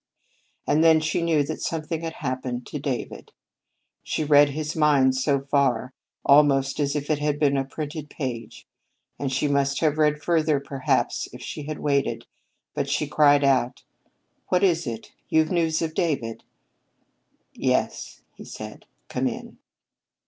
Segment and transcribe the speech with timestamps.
[0.65, 3.31] And then she knew that something had happened to David.
[4.01, 5.93] She read his mind so far,
[6.25, 8.65] almost as if it had been a printed page,
[9.19, 12.25] and she might have read further, perhaps, if she had waited,
[12.73, 13.83] but she cried out:
[14.47, 15.11] "What is it?
[15.29, 16.43] You've news of David?"
[17.53, 18.87] "Yes," he said.
[19.07, 19.59] "Come in."